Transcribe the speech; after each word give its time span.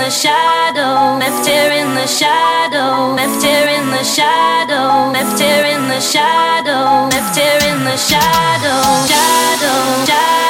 the 0.00 0.08
shadow, 0.08 1.18
left 1.18 1.46
here 1.46 1.72
in 1.72 1.94
the 1.94 2.06
shadow, 2.06 3.12
left 3.14 3.44
here 3.44 3.68
in 3.68 3.86
the 3.90 4.02
shadow, 4.02 5.12
left 5.12 5.38
here 5.38 5.66
in 5.66 5.88
the 5.88 6.00
shadow, 6.00 7.06
left 7.12 7.36
here 7.36 7.60
in 7.70 7.84
the 7.84 7.96
shadow, 7.98 8.80
shadow, 9.06 10.04
shadow. 10.06 10.49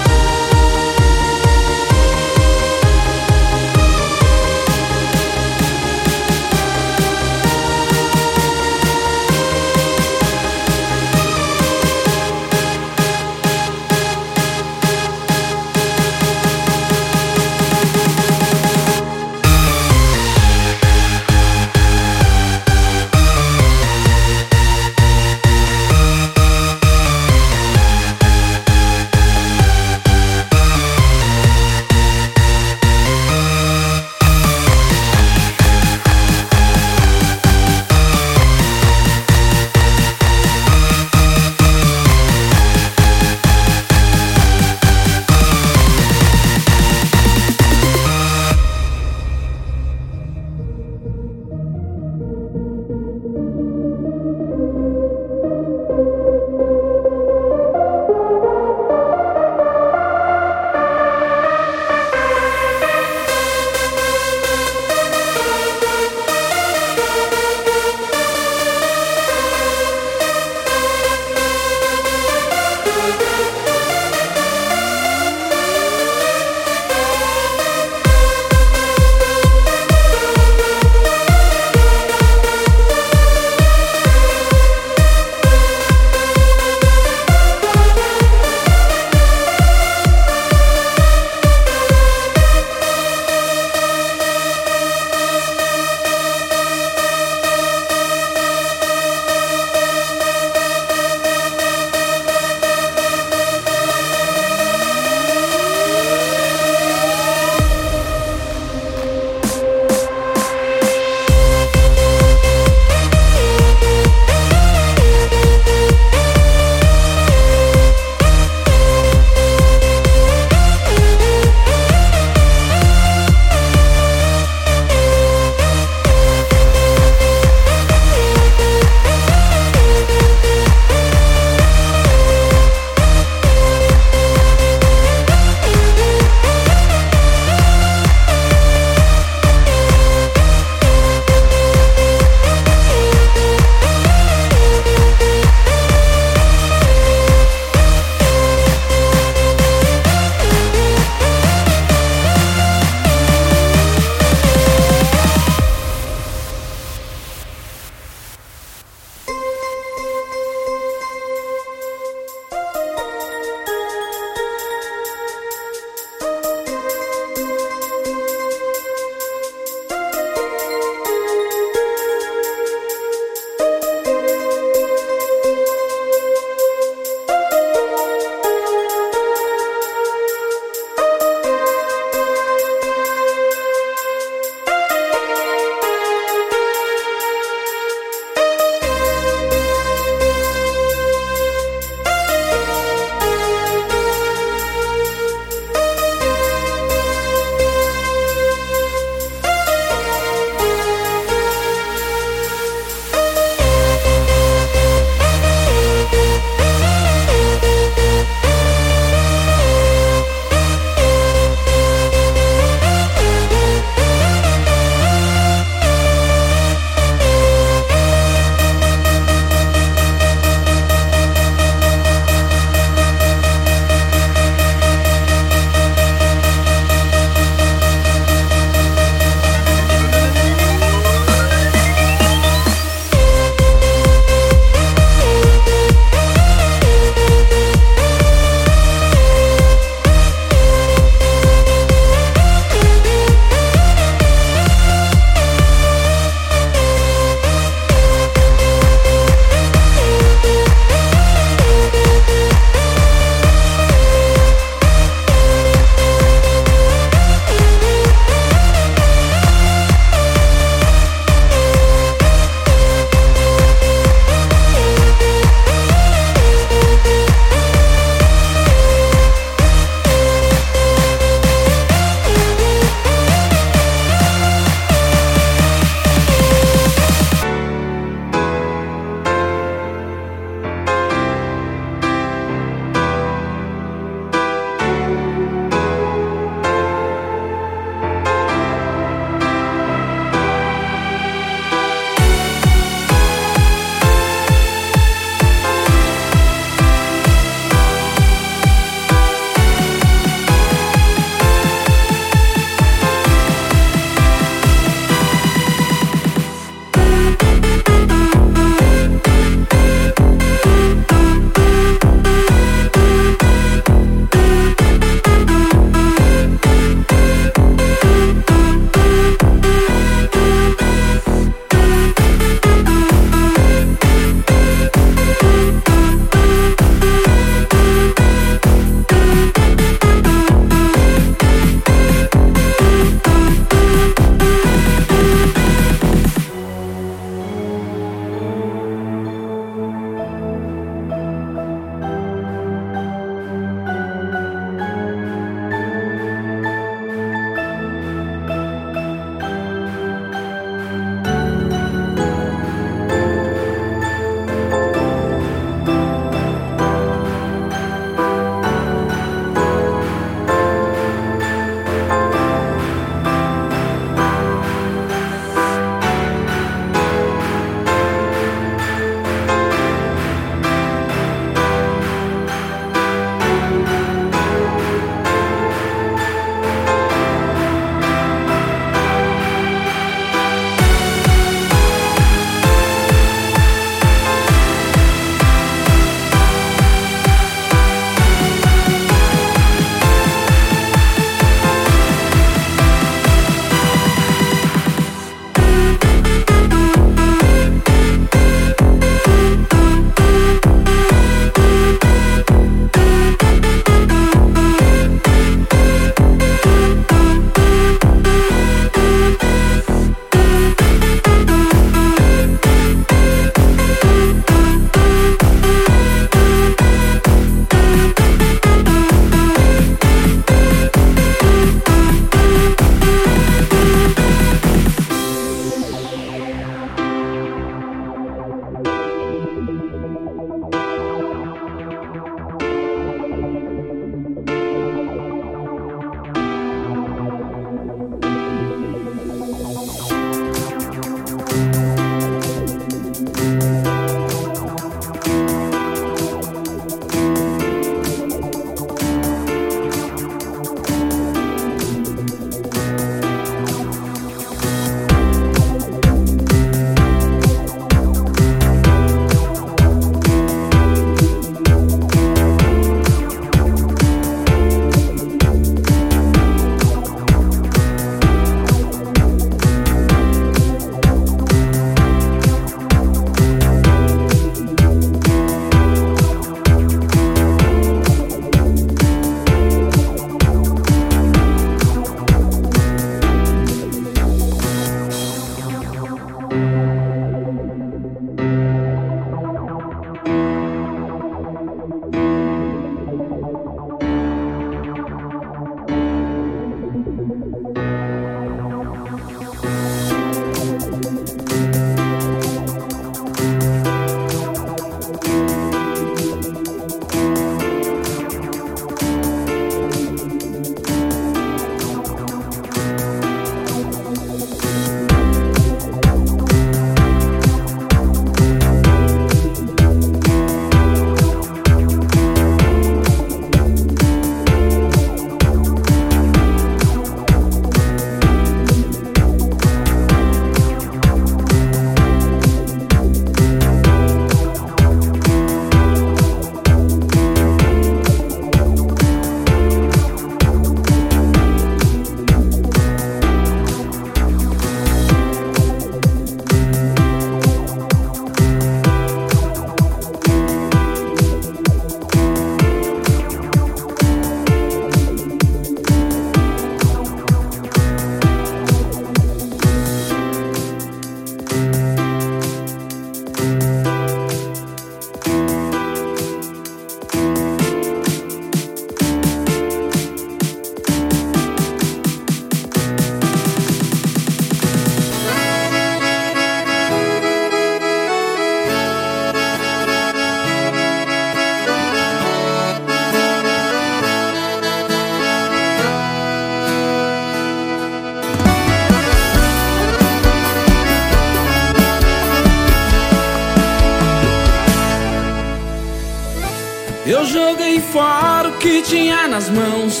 Tinha 599.42 599.42
nas 599.42 599.50
mãos. 599.50 600.00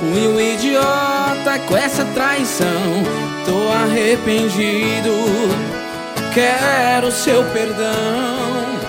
Fui 0.00 0.28
um 0.28 0.40
idiota 0.40 1.58
com 1.68 1.76
essa 1.76 2.04
traição. 2.06 2.66
Tô 3.44 3.72
arrependido, 3.72 5.12
quero 6.32 7.12
seu 7.12 7.44
perdão. 7.44 8.80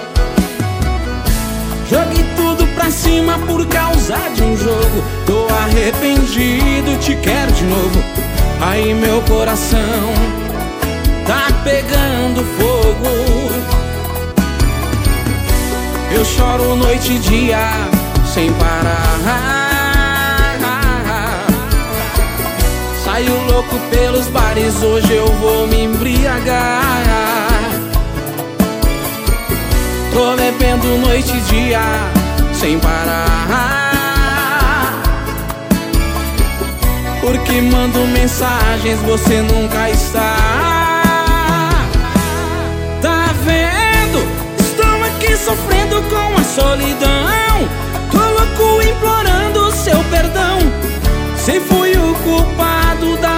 Joguei 1.89 2.23
tudo 2.35 2.65
pra 2.73 2.89
cima 2.89 3.37
por 3.39 3.65
causa 3.67 4.17
de 4.33 4.43
um 4.43 4.55
jogo. 4.55 5.03
Tô 5.25 5.47
arrependido, 5.53 6.97
te 6.99 7.15
quero 7.17 7.51
de 7.51 7.63
novo. 7.65 8.03
Aí 8.61 8.93
meu 8.93 9.21
coração 9.23 10.13
tá 11.27 11.47
pegando 11.63 12.43
fogo. 12.57 13.51
Eu 16.13 16.25
choro 16.25 16.75
noite 16.75 17.13
e 17.13 17.19
dia 17.19 17.69
sem 18.33 18.51
parar. 18.53 19.60
Louco 23.71 23.79
pelos 23.89 24.27
bares, 24.27 24.81
hoje 24.83 25.13
eu 25.13 25.27
vou 25.27 25.67
me 25.67 25.83
embriagar. 25.83 27.03
Tô 30.13 30.35
bebendo 30.35 30.97
noite 30.97 31.31
e 31.35 31.41
dia 31.41 31.79
sem 32.53 32.77
parar. 32.79 33.31
Porque 37.21 37.61
mando 37.61 37.99
mensagens, 38.07 38.99
você 39.01 39.41
nunca 39.41 39.89
está. 39.89 40.35
Tá 43.01 43.33
vendo? 43.45 44.19
Estou 44.59 45.03
aqui 45.05 45.37
sofrendo 45.37 46.01
com 46.09 46.39
a 46.39 46.43
solidão. 46.43 47.69
Tô 48.11 48.17
louco 48.17 48.81
implorando 48.87 49.71
seu 49.71 50.03
perdão. 50.05 50.59
Se 51.37 51.59
fui 51.61 51.93
o 51.93 52.13
culpado 52.23 53.17
da 53.17 53.30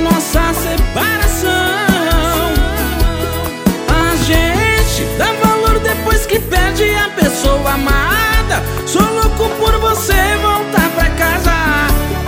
perde 6.54 6.96
a 6.96 7.10
pessoa 7.10 7.72
amada. 7.72 8.62
Sou 8.86 9.02
louco 9.02 9.50
por 9.60 9.80
você 9.80 10.38
voltar 10.40 10.90
pra 10.96 11.10
casa. 11.10 11.52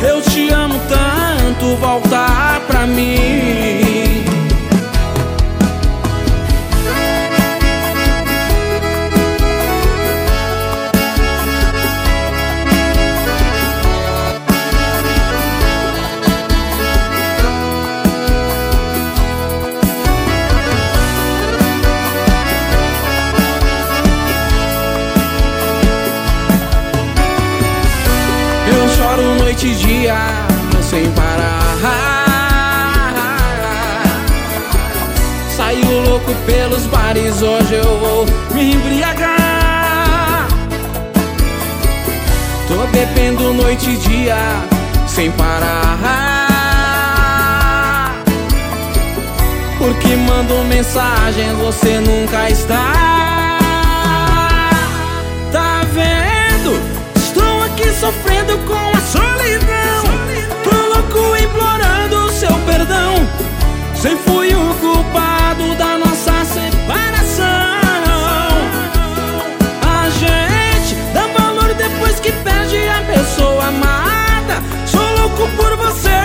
Eu 0.02 0.22
te 0.22 0.50
amo 0.50 0.80
tanto, 0.90 1.76
voltar 1.76 2.60
pra 2.68 2.88
mim. 2.88 3.85
Pelos 36.46 36.86
bares, 36.88 37.42
hoje 37.42 37.76
eu 37.76 38.00
vou 38.00 38.26
me 38.54 38.74
embriagar. 38.74 40.48
Tô 42.68 42.88
bebendo 42.88 43.54
noite 43.54 43.90
e 43.92 43.98
dia 43.98 44.38
sem 45.08 45.32
parar. 45.32 45.96
Porque 49.78 50.16
mando 50.16 50.64
mensagem, 50.66 51.54
você 51.56 52.00
nunca 52.00 52.50
está. 52.50 53.60
Tá 55.52 55.82
vendo? 55.94 56.80
Estou 57.16 57.64
aqui 57.64 57.90
sofrendo 58.00 58.58
com 58.66 58.98
a 58.98 59.02
solidão. 59.02 60.04
Tô 60.64 60.76
louco 60.94 61.38
implorando 61.38 62.32
seu 62.32 62.54
perdão. 62.66 63.45
Sei 64.06 64.16
fui 64.18 64.54
o 64.54 64.74
culpado 64.76 65.74
da 65.78 65.98
nossa 65.98 66.46
separação. 66.46 67.44
A 69.82 70.10
gente 70.12 70.94
dá 71.12 71.26
valor 71.36 71.74
depois 71.74 72.20
que 72.20 72.32
perde 72.32 72.78
a 72.88 73.02
pessoa 73.02 73.66
amada. 73.66 74.62
Sou 74.86 75.02
louco 75.18 75.50
por 75.58 75.76
você 75.78 76.25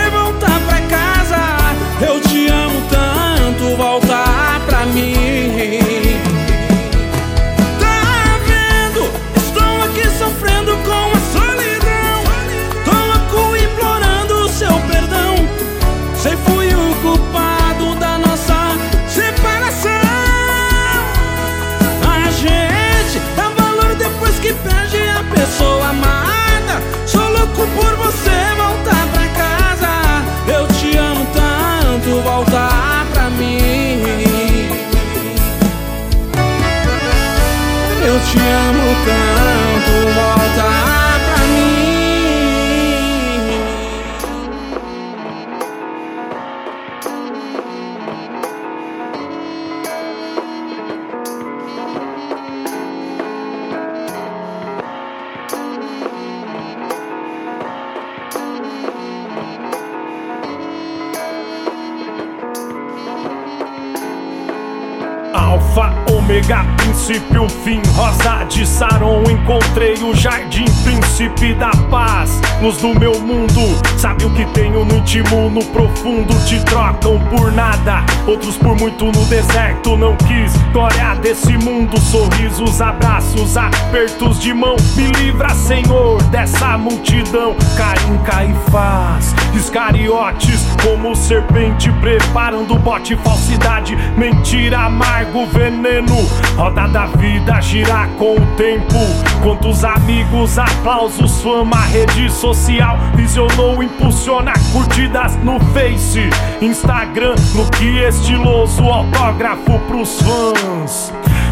príncipe 71.21 71.53
da 71.53 71.71
paz. 71.89 72.41
Luz 72.61 72.77
do 72.77 72.97
meu 72.99 73.19
mundo, 73.19 73.61
sabe 73.97 74.25
o 74.25 74.29
que 74.31 74.45
tenho 74.53 74.85
no 74.85 74.97
íntimo, 74.97 75.49
no 75.49 75.63
profundo. 75.65 76.33
Te 76.45 76.63
trocam 76.65 77.19
por 77.29 77.51
nada, 77.51 78.03
outros 78.25 78.57
por 78.57 78.75
muito 78.79 79.05
no 79.05 79.25
deserto. 79.25 79.97
Não 79.97 80.15
quis 80.17 80.53
glória 80.71 81.15
desse 81.15 81.57
mundo, 81.57 81.99
sorrisos, 81.99 82.81
abraços, 82.81 83.57
apertos 83.57 84.39
de 84.39 84.53
mão. 84.53 84.75
Me 84.95 85.07
livra, 85.11 85.49
Senhor, 85.49 86.21
dessa 86.23 86.77
multidão. 86.77 87.55
Caim, 87.77 88.17
Caifás, 88.23 89.35
Iscariotes, 89.53 90.65
como 90.83 91.15
serpente, 91.15 91.91
preparando 91.93 92.75
bote, 92.75 93.15
falsidade, 93.17 93.95
mentira, 94.17 94.85
amargo, 94.85 95.45
veneno. 95.47 96.15
Roda 96.55 96.87
da 96.87 97.05
vida 97.07 97.59
girar 97.61 98.07
com 98.17 98.35
o 98.35 98.55
tempo. 98.55 98.95
Quantos 99.43 99.83
amigos, 99.83 100.57
aplausos, 100.57 101.41
fama, 101.41 101.81
rede 101.85 102.31
social 102.31 102.97
visionou, 103.15 103.83
impulsiona 103.83 104.53
curtidas 104.71 105.35
no 105.43 105.59
Face, 105.73 106.29
Instagram, 106.61 107.35
no 107.55 107.69
que 107.71 107.99
estiloso 107.99 108.83
autógrafo 108.83 109.79
pros 109.87 110.21
fãs. 110.21 110.60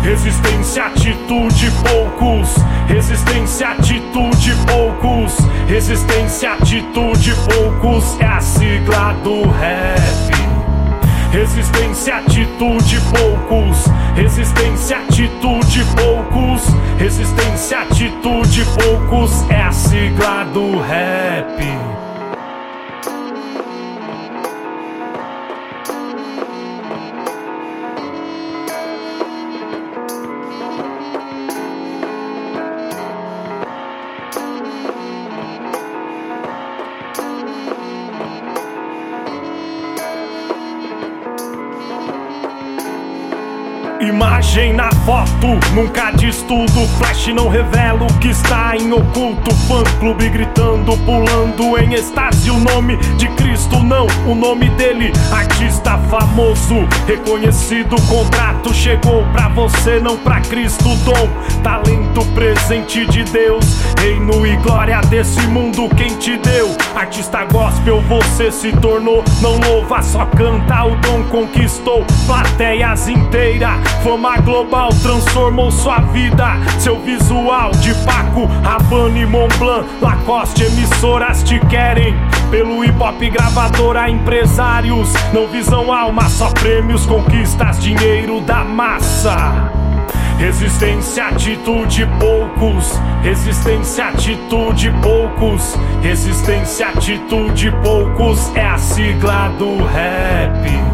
Resistência, 0.04 0.86
atitude, 0.86 1.72
poucos. 1.84 2.56
Resistência, 2.88 3.70
atitude, 3.70 4.56
poucos. 4.66 5.38
Resistência, 5.68 6.54
atitude, 6.54 7.34
poucos. 7.46 8.20
É 8.20 8.26
a 8.26 8.40
sigla 8.40 9.14
do 9.24 9.48
rap. 9.50 10.00
Resistência, 11.32 12.18
atitude, 12.18 13.00
poucos. 13.12 13.86
Resistência, 14.16 14.98
atitude, 14.98 15.86
poucos. 15.96 16.64
Resistência, 16.98 17.80
atitude, 17.82 18.66
poucos. 18.66 19.50
É 19.50 19.62
a 19.62 19.72
sigla 19.72 20.46
do 20.46 20.80
rap. 20.80 21.89
Imagem 44.60 44.74
na 44.74 44.92
foto, 45.06 45.48
nunca 45.74 46.12
diz 46.12 46.42
tudo. 46.42 46.86
Flash 46.98 47.28
não 47.28 47.48
revela 47.48 48.04
o 48.04 48.20
que 48.20 48.28
está 48.28 48.76
em 48.76 48.92
oculto. 48.92 49.56
Fã 49.56 49.82
clube 50.00 50.28
gritando, 50.28 50.98
pulando 50.98 51.78
em 51.78 51.94
êxtase. 51.94 52.52
O 52.52 52.60
nome 52.60 52.98
de 53.16 53.30
Cristo, 53.30 53.80
não 53.80 54.06
o 54.28 54.36
nome 54.36 54.70
dele. 54.72 55.14
Artista 55.32 55.98
famoso, 56.10 56.76
reconhecido. 57.08 57.96
Contrato 58.08 58.74
chegou 58.74 59.24
pra 59.32 59.48
você, 59.48 60.00
não 60.00 60.18
pra 60.18 60.42
Cristo. 60.42 60.90
Dom, 61.06 61.30
talento 61.64 62.26
presente 62.34 63.06
de 63.06 63.24
Deus. 63.24 63.66
Reino 63.98 64.46
e 64.46 64.58
glória 64.58 65.00
desse 65.02 65.40
mundo, 65.48 65.88
quem 65.96 66.18
te 66.18 66.38
deu? 66.38 66.76
Artista 66.96 67.46
gospel, 67.46 68.02
você 68.02 68.52
se 68.52 68.74
tornou. 68.74 69.19
Não 69.42 69.58
louva, 69.58 70.02
só 70.02 70.26
canta. 70.26 70.84
O 70.84 70.96
dom 70.98 71.24
conquistou 71.30 72.06
plateias 72.26 73.08
inteiras. 73.08 73.80
Fama 74.04 74.38
global 74.38 74.90
transformou 75.02 75.72
sua 75.72 76.00
vida. 76.00 76.58
Seu 76.78 77.00
visual 77.00 77.72
de 77.72 77.94
Paco, 78.06 78.46
Rabanne, 78.64 79.26
Montblanc, 79.26 79.88
Lacoste, 80.02 80.64
emissoras 80.64 81.42
te 81.44 81.60
querem. 81.68 82.16
Pelo 82.52 82.84
hip 82.84 83.02
hop 83.02 83.22
gravadora, 83.32 84.10
empresários. 84.10 85.14
Não 85.34 85.48
visam 85.48 85.92
alma, 85.92 86.28
só 86.30 86.50
prêmios, 86.50 87.06
conquistas, 87.06 87.82
dinheiro 87.82 88.42
da 88.42 88.64
massa. 88.64 89.69
Resistência, 90.40 91.26
atitude, 91.26 92.08
poucos. 92.18 92.98
Resistência, 93.22 94.06
atitude, 94.06 94.90
poucos. 95.04 95.76
Resistência, 96.02 96.88
atitude, 96.88 97.70
poucos. 97.84 98.56
É 98.56 98.66
a 98.66 98.78
sigla 98.78 99.50
do 99.60 99.84
rap. 99.84 100.90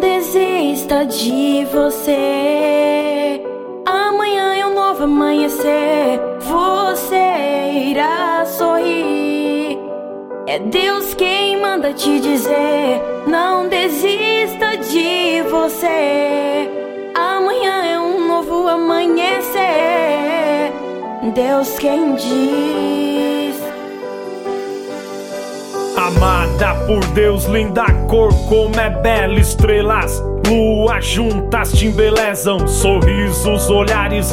desista 0.00 1.04
de 1.04 1.64
você. 1.66 2.45
Te 11.96 12.20
dizer: 12.20 13.00
Não 13.26 13.68
desista 13.68 14.76
de 14.76 15.42
você. 15.50 16.70
Amanhã 17.14 17.84
é 17.86 17.98
um 17.98 18.28
novo 18.28 18.68
amanhecer. 18.68 19.56
Deus 21.34 21.78
quem 21.78 22.14
diz. 22.14 23.56
Amada 25.96 26.74
por 26.86 27.04
Deus, 27.14 27.46
linda 27.46 27.86
cor 28.06 28.32
como 28.46 28.78
é 28.78 28.90
bela, 28.90 29.40
estrelas, 29.40 30.22
lua 30.46 31.00
juntas 31.00 31.72
te 31.72 31.86
embelezam, 31.86 32.68
sorrisos, 32.68 33.70
olhares, 33.70 34.32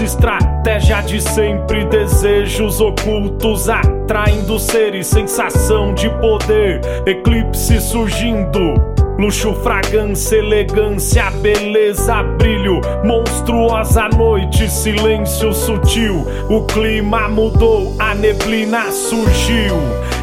estratégia 0.64 1.02
de 1.02 1.20
sempre, 1.20 1.84
desejos 1.86 2.80
ocultos 2.80 3.68
atraindo 3.68 4.58
seres, 4.58 5.08
sensação 5.08 5.94
de 5.94 6.10
poder, 6.22 6.80
eclipse 7.06 7.82
surgindo. 7.82 8.74
Luxo, 9.20 9.54
fragrância, 9.56 10.38
elegância, 10.38 11.30
beleza, 11.32 12.24
brilho, 12.24 12.80
monstruosa 13.04 14.08
noite, 14.08 14.70
silêncio 14.70 15.54
sutil. 15.54 16.26
O 16.50 16.62
clima 16.66 17.28
mudou, 17.28 17.94
a 18.00 18.16
neblina 18.16 18.90
surgiu. 18.90 19.76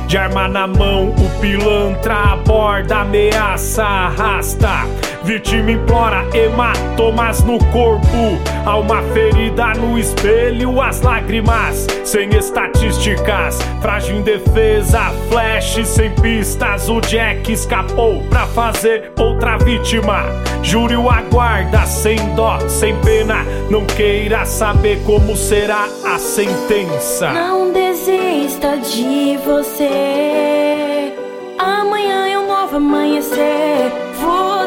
De 0.07 0.17
arma 0.17 0.49
na 0.49 0.67
mão, 0.67 1.11
o 1.11 1.41
pilantra 1.41 2.15
aborda, 2.15 3.01
ameaça, 3.03 3.85
arrasta. 3.85 4.87
Vítima 5.23 5.73
implora 5.73 6.25
hematomas 6.35 7.45
no 7.45 7.59
corpo, 7.67 8.41
alma 8.65 9.03
ferida 9.13 9.75
no 9.75 9.99
espelho, 9.99 10.81
as 10.81 11.03
lágrimas 11.03 11.87
sem 12.05 12.31
estatísticas, 12.31 13.59
frágil 13.83 14.17
indefesa, 14.17 15.13
flash 15.29 15.87
sem 15.87 16.11
pistas. 16.13 16.89
O 16.89 17.01
Jack 17.03 17.53
escapou 17.53 18.23
pra 18.31 18.47
fazer 18.47 19.13
outra 19.19 19.59
vítima. 19.59 20.25
Júri 20.63 20.95
aguarda 20.95 21.85
sem 21.87 22.17
dó, 22.35 22.59
sem 22.69 22.97
pena. 23.01 23.45
Não 23.71 23.85
queira 23.85 24.47
saber 24.47 25.03
como 25.05 25.37
será 25.37 25.87
a 26.05 26.19
sentença. 26.19 27.31
Não 27.31 27.73
desista 27.73 28.79
de 28.79 29.37
você. 29.45 31.15
Amanhã 31.59 32.27
é 32.27 32.39
um 32.39 32.49
novo 32.49 32.79
amanhecer. 32.79 33.93
Você 34.15 34.60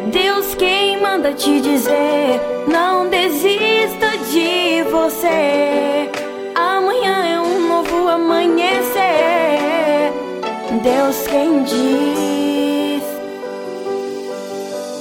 Deus 0.00 0.54
quem 0.54 1.00
manda 1.00 1.32
te 1.32 1.60
dizer: 1.60 2.40
Não 2.68 3.08
desista 3.08 4.16
de 4.30 4.82
você. 4.90 6.10
Amanhã 6.54 7.26
é 7.26 7.40
um 7.40 7.68
novo 7.68 8.08
amanhecer. 8.08 10.12
Deus 10.82 11.26
quem 11.26 11.62
diz. 11.64 12.38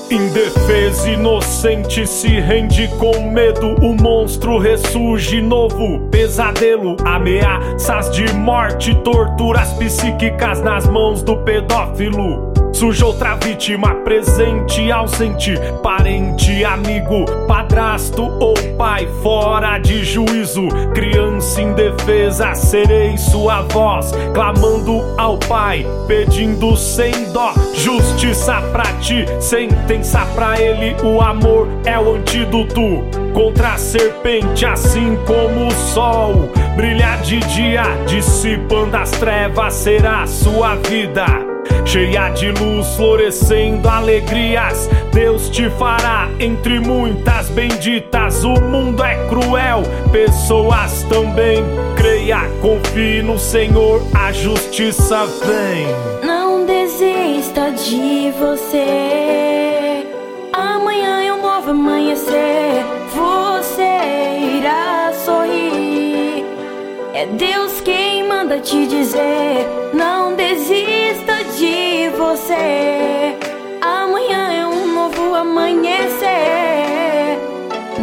Indefesa, 0.09 1.09
inocente 1.09 2.07
se 2.07 2.39
rende 2.39 2.87
com 2.97 3.29
medo. 3.29 3.75
O 3.81 3.93
monstro 3.93 4.57
ressurge 4.57 5.41
novo. 5.41 6.07
Pesadelo, 6.09 6.95
ameaças 7.05 8.09
de 8.11 8.31
morte, 8.33 8.95
torturas 9.03 9.73
psíquicas 9.73 10.61
nas 10.61 10.87
mãos 10.87 11.21
do 11.21 11.37
pedófilo. 11.43 12.46
Surge 12.77 13.03
outra 13.03 13.33
vítima, 13.37 13.95
presente, 14.03 14.91
ausente, 14.91 15.55
parente, 15.81 16.63
amigo, 16.63 17.25
padrasto 17.47 18.21
ou 18.39 18.53
pai, 18.77 19.07
fora 19.23 19.79
de 19.79 20.05
juízo. 20.05 20.67
Criança 20.93 21.59
indefesa, 21.59 22.53
serei 22.53 23.17
sua 23.17 23.63
voz, 23.63 24.11
clamando 24.31 25.01
ao 25.17 25.39
pai, 25.39 25.87
pedindo 26.07 26.77
sem 26.77 27.31
dó, 27.31 27.51
justiça 27.73 28.61
pra 28.71 28.85
ti, 28.99 29.25
sentença 29.39 30.23
pra 30.35 30.61
ele. 30.61 30.95
O 31.03 31.19
amor 31.19 31.67
é 31.83 31.97
o 31.97 32.13
antídoto 32.13 32.79
contra 33.33 33.73
a 33.73 33.77
serpente, 33.79 34.67
assim 34.67 35.17
como 35.25 35.65
o 35.65 35.71
sol. 35.71 36.47
Brilha 36.75 37.15
de 37.23 37.39
dia, 37.39 37.85
dissipando 38.05 38.95
as 38.95 39.09
trevas, 39.09 39.73
será 39.73 40.27
sua 40.27 40.75
vida 40.75 41.56
cheia 41.85 42.29
de 42.29 42.51
luz, 42.51 42.95
florescendo 42.95 43.87
alegrias. 43.89 44.89
Deus 45.13 45.49
te 45.49 45.69
fará 45.71 46.29
entre 46.39 46.79
muitas 46.79 47.49
benditas. 47.49 48.43
O 48.43 48.53
mundo 48.61 49.03
é 49.03 49.15
cruel, 49.27 49.83
pessoas 50.11 51.03
também. 51.03 51.63
Creia, 51.95 52.41
confie 52.61 53.21
no 53.23 53.39
Senhor, 53.39 54.01
a 54.13 54.31
justiça 54.31 55.25
vem. 55.25 55.87
Não 56.23 56.65
desista 56.65 57.71
de 57.71 58.31
você. 58.39 60.05
Amanhã 60.53 61.23
é 61.23 61.33
um 61.33 61.41
novo 61.41 61.71
amanhecer. 61.71 62.85
Você 63.13 64.57
irá 64.57 65.11
sorrir. 65.25 66.45
É 67.13 67.25
Deus 67.25 67.81
quem 67.81 68.27
manda 68.27 68.59
te 68.59 68.85
dizer: 68.85 69.65
você. 72.27 73.37
Amanhã 73.81 74.51
é 74.51 74.65
um 74.67 74.93
novo 74.93 75.33
amanhecer. 75.33 76.27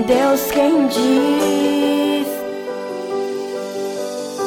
Deus 0.06 0.50
quem 0.50 0.86
diz. 0.86 1.63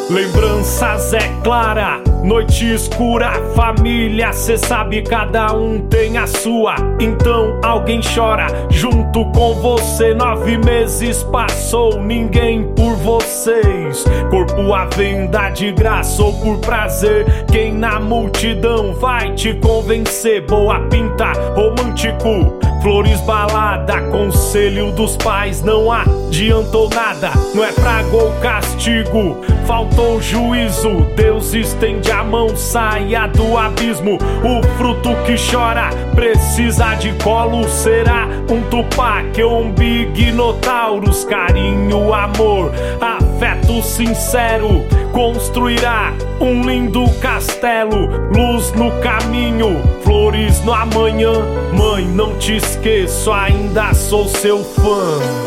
Lembranças 0.10 1.14
é 1.14 1.28
clara, 1.44 2.02
noite 2.24 2.74
escura, 2.74 3.30
família, 3.54 4.32
cê 4.32 4.58
sabe, 4.58 5.02
cada 5.02 5.54
um 5.54 5.82
tem 5.88 6.18
a 6.18 6.26
sua. 6.26 6.76
Então 6.98 7.60
alguém 7.62 8.00
chora 8.02 8.48
junto 8.70 9.26
com 9.32 9.56
você. 9.56 10.14
Nove 10.14 10.58
meses 10.60 11.24
passou, 11.24 12.02
ninguém 12.02 12.64
por 12.74 12.96
vocês. 12.96 14.06
Corpo 14.30 14.74
à 14.74 14.86
venda 14.86 15.50
de 15.50 15.74
graça 15.74 16.24
ou 16.24 16.32
por 16.40 16.58
prazer. 16.60 17.46
Quem 17.52 17.74
na 17.74 18.00
multidão 18.00 18.96
vai 18.96 19.34
te 19.34 19.56
convencer? 19.56 20.46
Boa 20.46 20.80
pinta, 20.88 21.34
romântico 21.54 22.58
Flores 22.82 23.20
balada, 23.22 24.02
conselho 24.12 24.92
dos 24.92 25.18
pais 25.18 25.62
não 25.62 25.92
adiantou 26.28 26.90
nada. 26.90 27.32
Não 27.56 27.64
é 27.64 27.72
praga 27.72 28.16
ou 28.16 28.32
castigo, 28.42 29.42
faltou 29.66 30.22
juízo. 30.22 31.08
Deus 31.16 31.54
estende 31.54 32.12
a 32.12 32.24
mão, 32.24 32.56
saia 32.56 33.28
do 33.28 33.58
abismo. 33.58 34.18
O 34.44 34.78
fruto 34.78 35.10
que 35.26 35.36
chora 35.50 35.90
precisa 36.14 36.96
de 36.96 37.14
colo. 37.24 37.68
Será 37.68 38.28
um 38.50 38.62
tupac 38.70 39.42
ou 39.42 39.64
um 39.64 39.72
big 39.72 40.32
notaurus? 40.32 41.24
Carinho, 41.24 42.14
amor, 42.14 42.72
afeto 43.02 43.82
sincero 43.82 44.86
construirá 45.14 46.14
um 46.40 46.62
lindo 46.62 47.10
castelo, 47.20 48.08
luz 48.36 48.72
no 48.74 48.92
caminho, 49.02 49.82
flores 50.04 50.62
no 50.64 50.72
amanhã. 50.72 51.34
Mãe, 51.74 52.06
não 52.06 52.38
te 52.38 52.58
esqueço, 52.58 53.32
ainda 53.32 53.96
sou 53.96 54.28
seu 54.28 54.64
fã. 54.64 55.47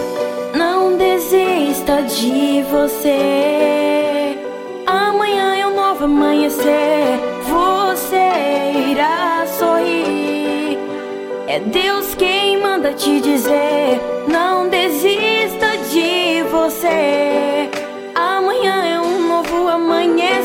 Desista 1.90 2.02
de 2.02 2.62
você. 2.70 4.38
Amanhã 4.86 5.56
é 5.56 5.66
um 5.66 5.74
novo 5.74 6.04
amanhecer. 6.04 7.18
Você 7.42 8.90
irá 8.90 9.44
sorrir. 9.58 10.78
É 11.48 11.58
Deus 11.58 12.14
quem 12.14 12.60
manda 12.60 12.92
te 12.92 13.20
dizer: 13.20 14.00
Não 14.28 14.68
desista 14.68 15.76
de 15.90 16.44
você. 16.44 17.68
Amanhã 18.14 18.84
é 18.84 19.00
um 19.00 19.26
novo 19.26 19.66
amanhecer. 19.66 20.42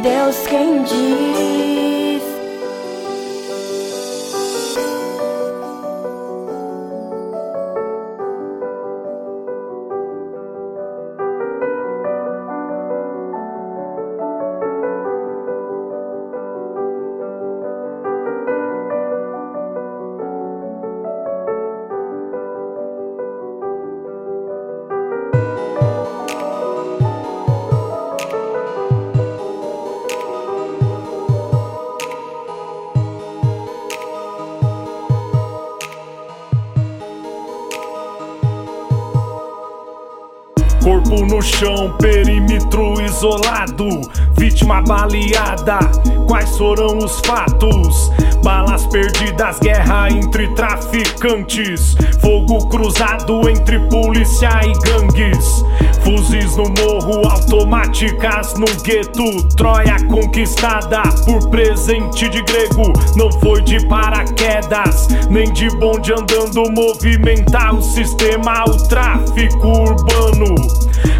Deus 0.00 0.46
quem 0.46 0.82
diz. 0.84 1.69
Corpo 41.60 41.68
no 41.68 41.76
chão, 41.76 41.96
perímetro 41.98 42.19
isolado, 43.10 43.88
vítima 44.38 44.80
baleada. 44.82 45.78
Quais 46.26 46.56
foram 46.56 46.98
os 46.98 47.20
fatos? 47.20 48.10
Balas 48.42 48.86
perdidas, 48.86 49.58
guerra 49.58 50.08
entre 50.10 50.48
traficantes, 50.54 51.96
fogo 52.20 52.68
cruzado 52.68 53.48
entre 53.48 53.80
polícia 53.88 54.48
e 54.64 54.72
gangues. 54.88 55.64
Fuzis 56.02 56.56
no 56.56 56.64
morro, 56.64 57.28
automáticas 57.28 58.54
no 58.54 58.66
gueto. 58.82 59.46
Troia 59.56 59.96
conquistada 60.08 61.02
por 61.26 61.50
presente 61.50 62.28
de 62.28 62.42
grego. 62.42 62.92
Não 63.16 63.30
foi 63.40 63.60
de 63.62 63.86
paraquedas, 63.86 65.08
nem 65.28 65.52
de 65.52 65.68
bonde 65.76 66.12
andando. 66.12 66.70
Movimentar 66.72 67.74
o 67.74 67.82
sistema, 67.82 68.64
o 68.64 68.88
tráfico 68.88 69.68
urbano. 69.68 70.54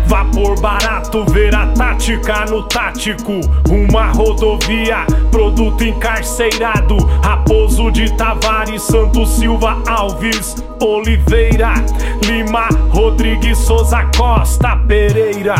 Vapor 0.06 0.58
barato, 0.60 1.24
ver 1.26 1.54
a 1.54 1.66
tática 1.80 2.44
no 2.44 2.62
tático. 2.64 3.40
Uma 3.70 4.12
rodovia, 4.12 5.06
produto 5.30 5.82
encarceirado. 5.82 6.98
Raposo 7.22 7.90
de 7.90 8.14
Tavares, 8.16 8.82
Santos 8.82 9.30
Silva 9.30 9.82
Alves, 9.88 10.56
Oliveira, 10.78 11.72
Lima, 12.26 12.68
Rodrigues 12.90 13.56
Souza 13.56 14.04
Costa 14.14 14.76
Pereira. 14.86 15.54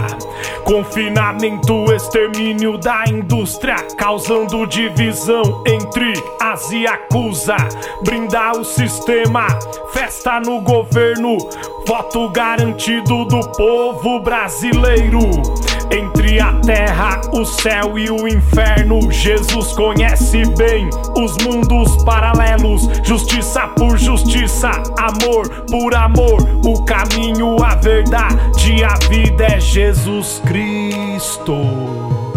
Confinamento, 0.65 1.91
extermínio 1.91 2.77
da 2.77 3.05
indústria, 3.09 3.77
causando 3.97 4.67
divisão 4.67 5.65
entre 5.67 6.13
as 6.39 6.71
e 6.71 6.87
acusa. 6.87 7.57
Brindar 8.05 8.59
o 8.59 8.65
sistema, 8.65 9.47
festa 9.95 10.39
no 10.39 10.61
governo, 10.61 11.39
voto 11.87 12.29
garantido 12.29 13.25
do 13.25 13.41
povo 13.53 14.21
brasileiro. 14.21 15.70
Entre 15.93 16.41
a 16.41 16.53
terra, 16.61 17.21
o 17.33 17.45
céu 17.45 17.99
e 17.99 18.11
o 18.11 18.29
inferno, 18.29 19.11
Jesus 19.11 19.73
conhece 19.73 20.43
bem 20.57 20.89
os 21.17 21.37
mundos 21.45 22.03
paralelos. 22.05 22.89
Justiça 23.03 23.67
por 23.69 23.99
justiça, 23.99 24.71
amor 24.99 25.49
por 25.69 25.95
amor. 25.95 26.41
O 26.65 26.85
caminho, 26.85 27.63
a 27.63 27.75
verdade, 27.75 28.85
a 28.85 28.95
vida 29.09 29.45
é 29.45 29.61
Jesus 29.61 30.41
Cristo. 30.47 32.30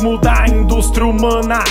Capitalismo 0.00 0.18
da 0.18 0.46
indústria 0.46 1.06
humana. 1.06 1.62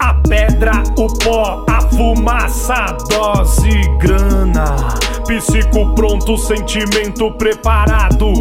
A 0.00 0.14
pedra, 0.28 0.82
o 0.96 1.06
pó, 1.18 1.64
a 1.68 1.80
fumaça, 1.82 2.96
dose, 3.08 3.88
grana. 3.98 4.94
Psico 5.26 5.94
pronto, 5.94 6.36
sentimento 6.36 7.30
preparado. 7.32 8.32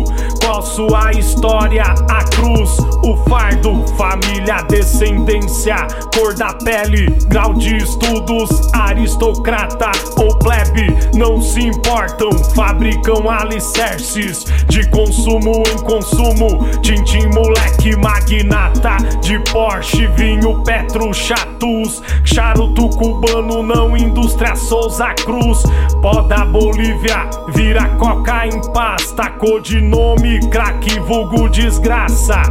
Qual 0.44 0.62
sua 0.62 1.12
história? 1.12 1.84
A 2.10 2.24
cruz, 2.26 2.78
o 3.06 3.16
fardo, 3.30 3.86
família, 3.98 4.62
descendência, 4.64 5.76
cor 6.14 6.34
da 6.34 6.54
pele, 6.54 7.06
grau 7.28 7.54
de 7.54 7.78
estudos, 7.78 8.50
aristocrata 8.74 9.92
ou 10.18 10.38
plebe, 10.40 10.88
não 11.16 11.42
se 11.42 11.68
importam, 11.68 12.32
fabricam 12.54 13.30
alicerces 13.30 14.44
de 14.68 14.90
consumo 14.90 15.64
em 15.72 15.78
consumo. 15.84 16.68
Tintim, 16.82 17.28
moleque, 17.28 17.96
magnata 17.96 18.98
de 19.22 19.40
Porsche, 19.52 20.08
vinho, 20.08 20.62
Petro, 20.64 21.14
chatus, 21.44 22.02
charuto 22.24 22.90
cubano, 22.90 23.62
não 23.62 23.98
indústria 23.98 24.56
Souza 24.56 25.14
Cruz, 25.14 25.64
pó 26.02 26.22
da 26.22 26.46
Bolívia, 26.46 27.30
vira 27.50 27.90
coca 27.98 28.48
em 28.48 28.62
pasta, 28.72 29.30
codinome, 29.32 30.40
craque, 30.50 31.00
vulgo 31.00 31.50
desgraça. 31.50 32.42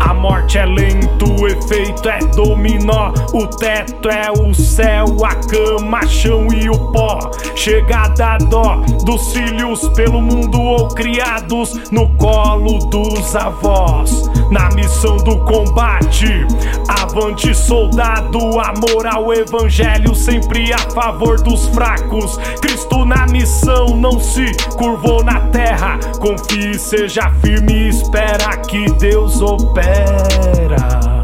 A 0.00 0.14
morte 0.14 0.58
é 0.58 0.66
lento, 0.66 1.24
o 1.40 1.48
efeito 1.48 2.08
é 2.08 2.18
dominó. 2.34 3.12
O 3.32 3.46
teto 3.46 4.08
é 4.08 4.30
o 4.30 4.54
céu, 4.54 5.06
a 5.24 5.34
cama, 5.34 6.06
chão 6.06 6.46
e 6.52 6.68
o 6.68 6.92
pó. 6.92 7.18
Chegada 7.54 8.38
dó 8.48 8.76
dos 9.04 9.32
filhos 9.32 9.88
pelo 9.90 10.20
mundo 10.20 10.60
ou 10.60 10.88
criados 10.88 11.90
no 11.90 12.08
colo 12.16 12.78
dos 12.90 13.34
avós. 13.34 14.30
Na 14.50 14.68
missão 14.74 15.16
do 15.16 15.38
combate, 15.44 16.46
avante 16.88 17.54
soldado, 17.54 18.35
amor 18.60 19.06
ao 19.06 19.32
evangelho, 19.32 20.14
sempre 20.14 20.72
a 20.72 20.78
favor 20.78 21.40
dos 21.40 21.66
fracos. 21.68 22.36
Cristo 22.60 23.04
na 23.04 23.26
missão 23.26 23.96
não 23.96 24.20
se 24.20 24.52
curvou 24.76 25.22
na 25.24 25.40
terra. 25.48 25.98
Confie, 26.20 26.78
seja 26.78 27.30
firme 27.40 27.72
e 27.72 27.88
espera 27.88 28.56
que 28.58 28.90
Deus 28.92 29.40
opera. 29.40 31.15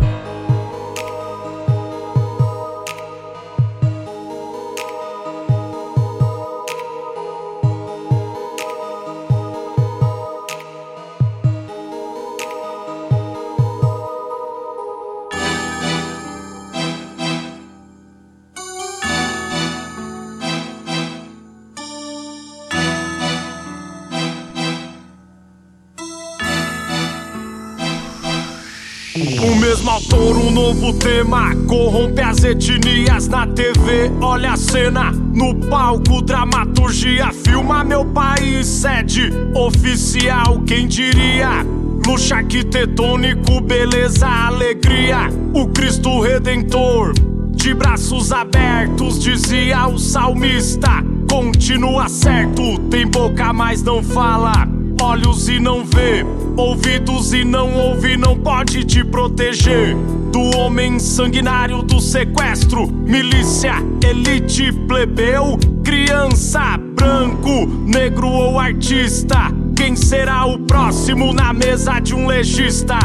Novo 30.73 30.93
tema. 30.95 31.55
Corrompe 31.67 32.21
as 32.23 32.43
etnias 32.43 33.29
na 33.29 33.47
TV. 33.47 34.11
Olha 34.21 34.53
a 34.53 34.57
cena 34.57 35.13
no 35.13 35.55
palco, 35.69 36.23
dramaturgia. 36.23 37.31
Filma 37.33 37.85
meu 37.85 38.05
país, 38.07 38.67
sede 38.67 39.31
oficial. 39.55 40.63
Quem 40.67 40.87
diria? 40.87 41.65
Luxo 42.07 42.35
arquitetônico, 42.35 43.61
beleza, 43.61 44.27
alegria. 44.27 45.29
O 45.53 45.69
Cristo 45.69 46.21
Redentor, 46.21 47.13
de 47.53 47.75
braços 47.75 48.33
abertos, 48.33 49.23
dizia 49.23 49.87
o 49.87 49.99
salmista. 49.99 50.91
Continua 51.31 52.09
certo, 52.09 52.79
tem 52.91 53.07
boca, 53.07 53.53
mas 53.53 53.83
não 53.83 54.03
fala. 54.03 54.82
Olhos 55.03 55.49
e 55.49 55.59
não 55.59 55.85
vê, 55.85 56.25
ouvidos 56.57 57.33
e 57.33 57.45
não 57.45 57.75
ouve, 57.75 58.17
não 58.17 58.39
pode 58.39 58.85
te 58.85 59.05
proteger. 59.05 59.97
Do 60.31 60.57
homem 60.57 61.01
sanguinário 61.01 61.83
do 61.83 62.01
sequestro, 62.01 62.87
milícia, 62.87 63.75
elite, 64.01 64.71
plebeu, 64.87 65.59
criança, 65.83 66.79
branco, 66.79 67.67
negro 67.85 68.29
ou 68.29 68.61
artista. 68.61 69.53
Quem 69.77 69.97
será 69.97 70.47
o 70.47 70.61
próximo 70.61 71.35
na 71.35 71.53
mesa 71.53 71.99
de 71.99 72.15
um 72.15 72.29
legista? 72.29 72.97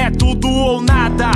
É 0.00 0.10
tudo 0.10 0.48
ou 0.48 0.80
nada, 0.80 1.30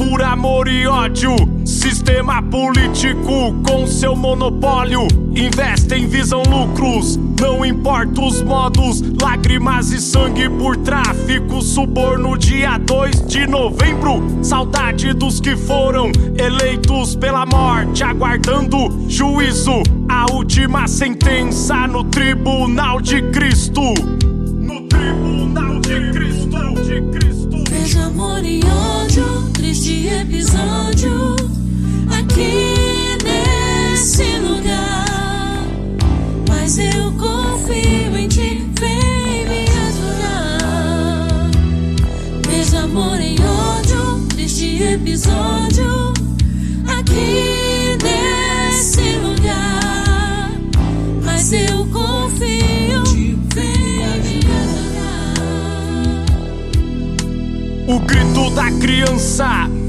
por 0.00 0.22
amor 0.22 0.66
e 0.66 0.86
ódio. 0.86 1.36
Sistema 1.62 2.42
político 2.42 3.52
com 3.62 3.86
seu 3.86 4.16
monopólio. 4.16 5.06
Investem, 5.36 6.06
visam 6.06 6.42
lucros, 6.48 7.18
não 7.38 7.62
importa 7.66 8.22
os 8.22 8.40
modos. 8.40 9.02
Lágrimas 9.20 9.92
e 9.92 10.00
sangue 10.00 10.48
por 10.48 10.78
tráfico, 10.78 11.60
suborno. 11.60 12.38
Dia 12.38 12.78
2 12.78 13.26
de 13.26 13.46
novembro. 13.46 14.22
Saudade 14.42 15.12
dos 15.12 15.38
que 15.38 15.54
foram 15.54 16.10
eleitos 16.34 17.14
pela 17.14 17.44
morte, 17.44 18.02
aguardando 18.02 19.06
juízo. 19.06 19.82
A 20.08 20.32
última 20.32 20.88
sentença 20.88 21.86
no 21.86 22.04
tribunal 22.04 23.02
de 23.02 23.20
Cristo. 23.30 23.82
No 23.82 24.80
tribunal 24.88 25.78
de 25.80 26.10
Cristo, 26.10 26.74
de 26.84 27.02
Cristo. 27.02 27.40
Amor 28.06 28.44
e 28.44 28.60
ódio, 28.64 28.99
triste 29.70 30.08
episódio 30.08 31.36
aqui 32.18 33.16
nesse 33.22 34.38
lugar. 34.40 35.64
Mas 36.48 36.76
eu 36.76 37.12
confio 37.12 38.16
em 38.16 38.28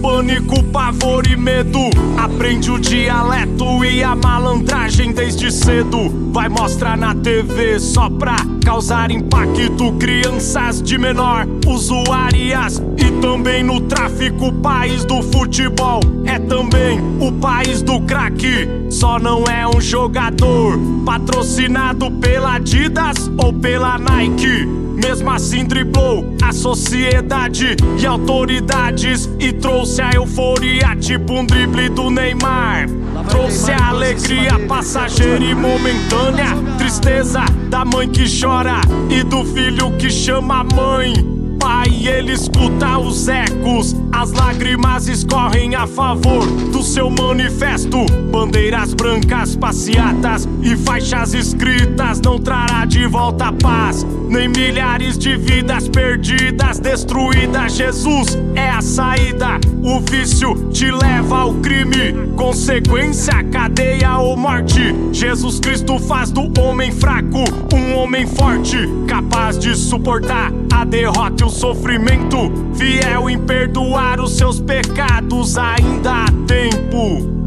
pânico, 0.01 0.63
pavor 0.63 1.27
e 1.27 1.37
medo. 1.37 1.79
Aprende 2.17 2.71
o 2.71 2.79
dialeto 2.79 3.85
e 3.85 4.03
a 4.03 4.15
malandragem 4.15 5.13
desde 5.13 5.51
cedo. 5.51 6.09
Vai 6.31 6.49
mostrar 6.49 6.97
na 6.97 7.13
TV 7.13 7.79
só 7.79 8.09
pra 8.09 8.35
causar 8.65 9.11
impacto. 9.11 9.93
Crianças 9.93 10.81
de 10.81 10.97
menor, 10.97 11.47
usuárias 11.67 12.81
e 12.97 13.21
também 13.21 13.63
no 13.63 13.79
tráfico. 13.81 14.51
País 14.53 15.05
do 15.05 15.21
futebol 15.21 16.01
é 16.25 16.39
também 16.39 16.99
o 17.19 17.31
país 17.33 17.81
do 17.81 18.01
crack. 18.01 18.67
Só 18.89 19.19
não 19.19 19.43
é 19.45 19.67
um 19.67 19.79
jogador 19.79 20.79
patrocinado 21.05 22.09
pela 22.11 22.55
Adidas 22.55 23.31
ou 23.37 23.53
pela 23.53 23.97
Nike. 23.97 24.67
Mesmo 25.01 25.29
assim 25.31 25.65
driblou 25.65 26.35
a 26.43 26.53
sociedade 26.53 27.75
e 27.99 28.05
autoridades 28.05 29.29
E 29.39 29.51
trouxe 29.51 30.01
a 30.01 30.11
euforia 30.11 30.95
tipo 30.95 31.33
um 31.33 31.45
drible 31.45 31.89
do 31.89 32.09
Neymar. 32.09 32.87
Trouxe 33.29 33.71
a 33.71 33.89
alegria 33.89 34.59
passageira 34.67 35.43
e 35.43 35.53
momentânea. 35.53 36.55
Tristeza 36.77 37.43
da 37.69 37.85
mãe 37.85 38.09
que 38.09 38.25
chora 38.39 38.81
e 39.09 39.23
do 39.23 39.43
filho 39.45 39.91
que 39.97 40.09
chama 40.09 40.63
mãe. 40.63 41.13
Pai, 41.61 42.07
ele 42.07 42.31
escuta 42.33 42.97
os 42.97 43.27
ecos, 43.27 43.95
as 44.11 44.31
lágrimas 44.31 45.07
escorrem 45.07 45.75
a 45.75 45.85
favor 45.85 46.43
do 46.71 46.81
seu 46.81 47.07
manifesto. 47.07 48.03
Bandeiras 48.31 48.95
brancas, 48.95 49.55
passeatas 49.55 50.49
e 50.63 50.75
faixas 50.75 51.35
escritas 51.35 52.19
não 52.19 52.39
trará 52.39 52.83
de 52.85 53.05
volta 53.05 53.45
a 53.45 53.53
paz, 53.53 54.03
nem 54.31 54.47
milhares 54.47 55.17
de 55.17 55.35
vidas 55.35 55.89
perdidas, 55.89 56.79
destruídas. 56.79 57.73
Jesus 57.73 58.37
é 58.55 58.69
a 58.69 58.81
saída, 58.81 59.59
o 59.83 59.99
vício 59.99 60.69
te 60.71 60.89
leva 60.89 61.39
ao 61.39 61.55
crime, 61.55 62.31
consequência, 62.37 63.43
cadeia 63.51 64.17
ou 64.17 64.37
morte. 64.37 64.95
Jesus 65.11 65.59
Cristo 65.59 65.99
faz 65.99 66.31
do 66.31 66.49
homem 66.61 66.91
fraco 66.91 67.43
um 67.75 67.95
homem 67.97 68.25
forte, 68.25 68.77
capaz 69.05 69.59
de 69.59 69.75
suportar 69.75 70.51
a 70.71 70.85
derrota 70.85 71.43
e 71.43 71.45
o 71.45 71.49
sofrimento, 71.49 72.37
fiel 72.73 73.29
em 73.29 73.37
perdoar 73.37 74.21
os 74.21 74.37
seus 74.37 74.61
pecados, 74.61 75.57
ainda 75.57 76.23
há 76.23 76.25
tempo. 76.47 77.40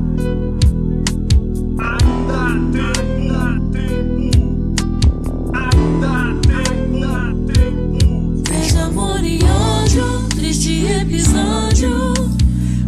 Episódio 11.15 12.13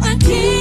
aqui 0.01 0.56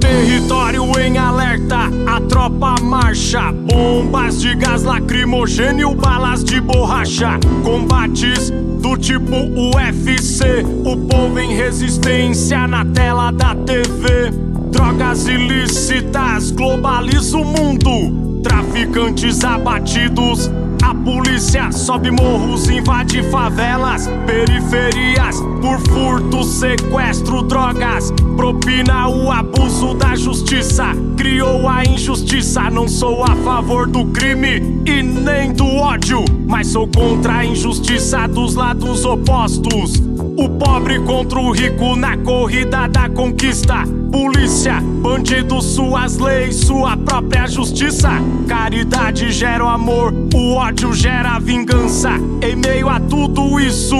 Território 0.00 0.84
em 0.98 1.18
alerta, 1.18 1.90
a 2.06 2.20
tropa 2.20 2.74
marcha. 2.82 3.52
Bombas 3.52 4.40
de 4.40 4.54
gás 4.54 4.82
lacrimogênio, 4.82 5.94
balas 5.94 6.44
de 6.44 6.60
borracha. 6.60 7.38
Combates 7.64 8.50
do 8.80 8.96
tipo 8.96 9.36
UFC. 9.74 10.64
O 10.84 10.96
povo 11.06 11.38
em 11.38 11.54
resistência 11.54 12.66
na 12.66 12.84
tela 12.84 13.30
da 13.30 13.54
TV. 13.54 14.30
Drogas 14.70 15.26
ilícitas, 15.26 16.50
globaliza 16.50 17.36
o 17.36 17.44
mundo. 17.44 18.40
Traficantes 18.42 19.44
abatidos. 19.44 20.50
A 20.92 20.94
polícia 20.94 21.72
sobe 21.72 22.10
morros, 22.10 22.68
invade 22.68 23.22
favelas, 23.30 24.10
periferias 24.26 25.40
por 25.62 25.80
furto, 25.88 26.44
sequestro, 26.44 27.40
drogas. 27.40 28.12
Propina 28.36 29.08
o 29.08 29.32
abuso 29.32 29.94
da 29.94 30.14
justiça, 30.14 30.84
criou 31.16 31.66
a 31.66 31.82
injustiça. 31.82 32.68
Não 32.68 32.86
sou 32.86 33.24
a 33.24 33.34
favor 33.36 33.86
do 33.86 34.04
crime 34.08 34.82
e 34.84 35.02
nem 35.02 35.54
do 35.54 35.64
ódio, 35.64 36.26
mas 36.46 36.66
sou 36.66 36.86
contra 36.86 37.38
a 37.38 37.44
injustiça 37.46 38.28
dos 38.28 38.54
lados 38.54 39.06
opostos. 39.06 40.11
O 40.36 40.48
pobre 40.48 40.98
contra 41.00 41.38
o 41.38 41.50
rico 41.50 41.94
na 41.94 42.16
corrida 42.16 42.88
da 42.88 43.08
conquista. 43.08 43.84
Polícia, 44.10 44.80
bandido, 44.80 45.60
suas 45.60 46.18
leis, 46.18 46.56
sua 46.56 46.96
própria 46.96 47.46
justiça. 47.46 48.10
Caridade 48.48 49.30
gera 49.30 49.64
o 49.64 49.68
amor, 49.68 50.12
o 50.34 50.54
ódio 50.54 50.92
gera 50.92 51.36
a 51.36 51.38
vingança. 51.38 52.10
Em 52.42 52.56
meio 52.56 52.88
a 52.88 52.98
tudo 52.98 53.60
isso, 53.60 53.96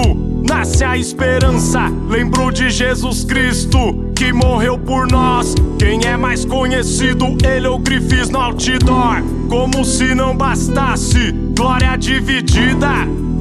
nasce 0.47 0.83
a 0.83 0.97
esperança. 0.97 1.91
Lembro 2.09 2.51
de 2.51 2.69
Jesus 2.69 3.23
Cristo 3.23 4.11
que 4.15 4.31
morreu 4.33 4.77
por 4.77 5.07
nós. 5.11 5.53
Quem 5.77 6.05
é 6.05 6.17
mais 6.17 6.45
conhecido, 6.45 7.37
ele 7.43 7.67
ou 7.67 7.77
Grifes 7.77 8.29
no 8.29 8.39
outdoor. 8.39 9.21
Como 9.49 9.83
se 9.83 10.15
não 10.15 10.35
bastasse, 10.35 11.33
glória 11.55 11.95
dividida 11.97 12.89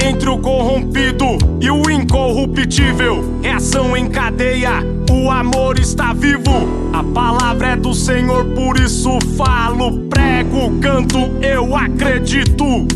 entre 0.04 0.28
o 0.28 0.38
corrompido 0.38 1.38
e 1.60 1.70
o 1.70 1.90
incorruptível. 1.90 3.40
Reação 3.42 3.96
em 3.96 4.08
cadeia, 4.08 4.82
o 5.10 5.30
amor 5.30 5.78
está 5.78 6.12
vivo. 6.12 6.90
A 6.92 7.02
palavra 7.02 7.68
é 7.68 7.76
do 7.76 7.94
Senhor, 7.94 8.44
por 8.46 8.78
isso 8.78 9.18
falo, 9.36 9.98
prego, 10.08 10.78
canto, 10.80 11.18
eu 11.40 11.76
acredito. 11.76 12.86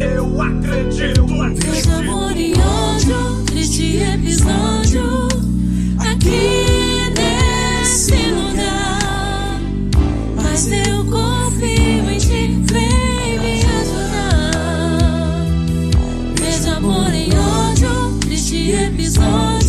Eu 0.00 0.42
acredito. 0.42 1.26
Deus 1.26 1.88
amor 1.88 2.36
e 2.36 2.52
ódio, 2.52 3.44
triste 3.46 3.98
episódio 3.98 5.28
aqui 5.98 6.59
episódio 18.74 19.56
aqui 19.56 19.59